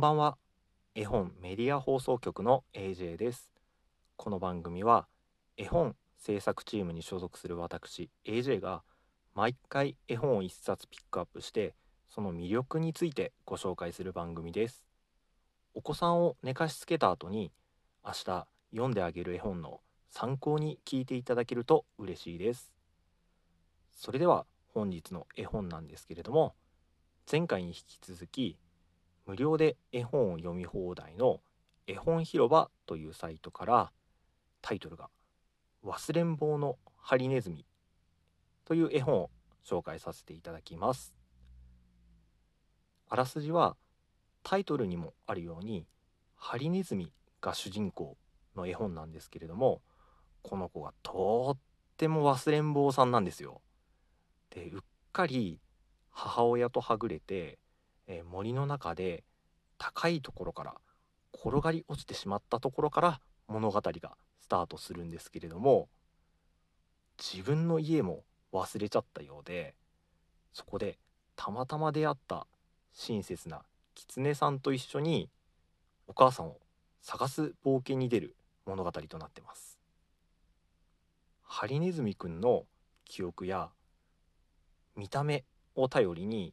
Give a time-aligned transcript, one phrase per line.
[0.00, 0.38] ばんは。
[0.94, 3.50] 絵本メディア放送局の AJ です。
[4.16, 5.06] この番組は
[5.58, 8.82] 絵本制作チームに所属する私 AJ が
[9.34, 11.74] 毎回絵本を一冊ピックアップして
[12.08, 14.86] その魅力についてご紹介する番組です。
[15.74, 17.52] お子さんを寝かしつけた後に
[18.02, 22.72] 明日読んであげる絵本の参考に聞いていただけると嬉しいです。
[23.92, 26.54] それでは本日の絵本なんですけれども
[27.30, 28.56] 前回に引き続き
[29.26, 31.40] 無料で絵本を読み放題の
[31.86, 33.92] 絵本広場というサイトから
[34.62, 35.08] タイトルが
[35.84, 37.66] 忘れん坊のハリネズミ
[38.64, 39.30] という絵本を
[39.64, 41.14] 紹介させていただきます。
[43.08, 43.76] あらすじは
[44.42, 45.86] タイトルにもあるように
[46.36, 48.16] ハリネズミが主人公
[48.56, 49.82] の絵本なんですけれども
[50.42, 51.60] この子がとっ
[51.96, 53.60] ても忘れん坊さんなんですよ。
[54.50, 54.80] でうっ
[55.12, 55.60] かり
[56.10, 57.58] 母親とはぐれて、
[58.12, 59.22] えー、森の中で
[59.78, 60.74] 高いところから
[61.32, 65.88] 転がり落ちてしまったところから物語がスタートするんですけれども
[67.18, 69.76] 自分の家も忘れちゃったようで
[70.52, 70.98] そこで
[71.36, 72.48] たまたま出会った
[72.92, 73.62] 親切な
[73.94, 75.30] 狐さんと一緒に
[76.08, 76.56] お母さんを
[77.02, 78.34] 探す冒険に出る
[78.66, 79.78] 物語となってます。
[81.42, 82.64] ハリネズミくんの
[83.04, 83.70] 記憶や
[84.96, 85.44] 見た目
[85.76, 86.52] を頼りに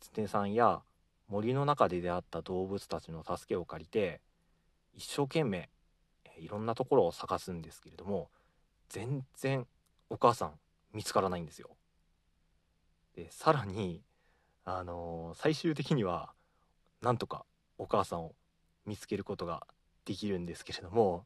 [0.00, 0.82] 狐さんや
[1.28, 4.20] 森の中で出会った動物たちの助けを借りて
[4.92, 5.70] 一生懸命
[6.38, 8.28] いろんなところを探すんですけれども
[8.88, 9.66] 全然
[10.10, 10.52] お母さん
[10.92, 11.70] 見つからないんですよ。
[13.16, 14.02] でさらに、
[14.64, 16.32] あのー、最終的には
[17.00, 17.44] なんとか
[17.78, 18.34] お母さんを
[18.86, 19.66] 見つけることが
[20.04, 21.24] できるんですけれども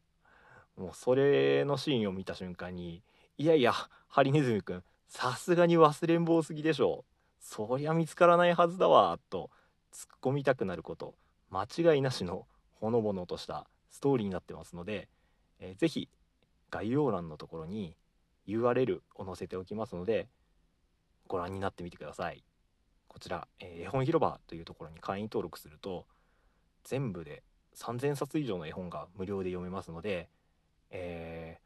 [0.76, 3.02] もうそれのシーンを見た瞬間に
[3.38, 3.72] いやいや
[4.08, 7.04] ハリネズミくんさすがに忘れん坊すぎでしょ
[7.48, 9.50] そりゃ見つからないはずだわと
[9.92, 11.14] 突っ込みたくなること
[11.50, 11.64] 間
[11.94, 15.08] 違いなしのほのぼのとしたストーリーになってますので、
[15.58, 16.08] えー、ぜひ
[16.70, 17.96] 概要欄のところに
[18.46, 20.28] URL を載せておきますので
[21.26, 22.44] ご覧になってみてください。
[23.06, 26.06] こちら、えー、絵本広場というところに会員登録すると
[26.84, 27.42] 全部で
[27.76, 30.28] 3000冊以上の絵本が無料で読めますので、
[30.90, 31.58] え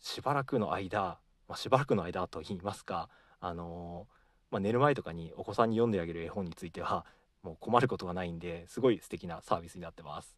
[0.00, 1.18] ー、しばらくの間
[1.50, 3.08] まあ、しばらくの間と言いますか、
[3.40, 4.19] あのー、
[4.50, 7.04] まあ、寝る前とかにお子さんに読んであげる絵本については
[7.42, 10.36] もう困ることがないんですごい素敵なサービスになってます。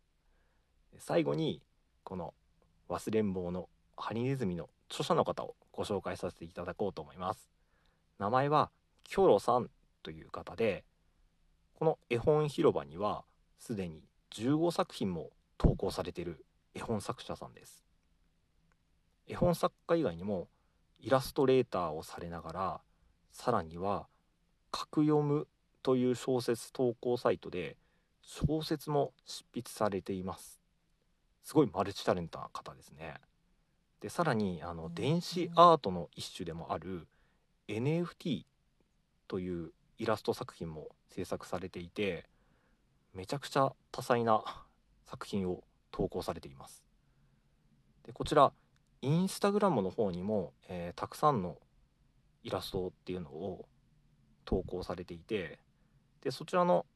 [0.98, 1.62] 最後に
[2.04, 2.34] この
[2.88, 7.48] 忘れん坊のハリネズミの著者の方をご紹介させていただこうと思います。
[8.18, 8.70] 名前は
[9.04, 9.70] キョロさん
[10.02, 10.84] という方で
[11.74, 13.24] この絵本広場には
[13.58, 16.44] すでに15作品も投稿されている
[16.74, 17.82] 絵本作者さんです。
[19.26, 20.48] 絵本作家以外にも
[21.00, 22.80] イラストレーターをされながら
[23.32, 24.06] さらには
[24.70, 25.48] 「格読む」
[25.82, 27.76] という小説投稿サイトで
[28.22, 30.60] 小説も執筆されています。
[31.42, 33.20] すごいマルチタレントな方ですね。
[34.00, 37.08] でさらにあの電子アートの一種でもある
[37.68, 38.44] NFT
[39.28, 42.28] というイラスト作品も制作されていて
[43.14, 44.42] めちゃくちゃ多彩な
[45.06, 46.84] 作品を投稿されています。
[48.04, 48.52] でこちら
[49.02, 51.58] インスタグラムの方にも、えー、たくさんの
[52.42, 53.66] イラストっていうのを
[54.44, 55.58] 投稿されていて
[56.22, 56.86] でそちらの、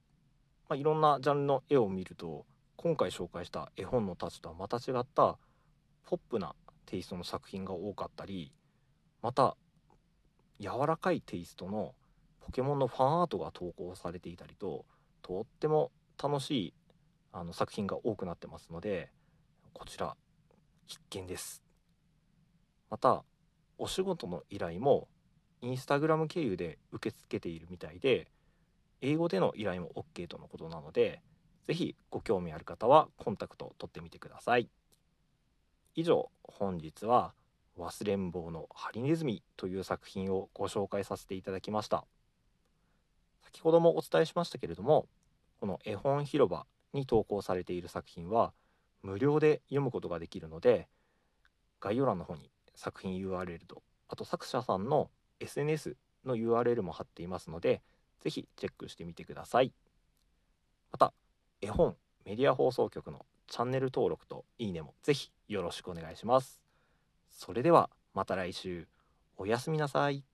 [0.68, 2.44] まあ、いろんなジャンルの絵を見ると
[2.76, 5.38] 今回紹介した絵本のたちとはまた違った
[6.04, 8.52] ポップなテイストの作品が多かったり
[9.22, 9.56] また
[10.60, 11.94] 柔らかいテイストの
[12.40, 14.84] ポケモンのファンアートが投稿されていたりと
[15.22, 15.90] とっても
[16.22, 16.74] 楽しい
[17.32, 19.10] あの作品が多くなってますので
[19.72, 20.16] こちら
[20.86, 21.62] 必見です。
[22.88, 23.24] また
[23.78, 25.08] お仕事の依頼も
[25.62, 28.28] インスタグラム経由で受け付けているみたいで
[29.00, 31.20] 英語での依頼も OK とのことなので
[31.66, 34.68] 是非ご興味ある方はコンタクトを取ってみてください。
[35.94, 37.34] 以上本日は
[37.76, 42.06] 「忘れん坊のハリネズミ」という作品をご紹介させていただきました。
[43.42, 45.08] 先ほどもお伝えしましたけれども
[45.58, 48.52] この絵本広場に投稿されている作品は
[49.02, 50.88] 無料で読むことができるので
[51.80, 55.10] 概要欄の方に作品 URL とあと作者さんの
[55.40, 57.82] SNS の URL も貼っていますので
[58.20, 59.72] ぜひチェックしてみてください。
[60.90, 61.12] また
[61.60, 66.60] 絵本メディア放送局のチャンネル登録といいねもぜひよろしくお願いします。
[67.30, 68.88] それではまた来週。
[69.38, 70.24] おやすみなさい。